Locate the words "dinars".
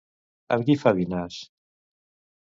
0.99-1.37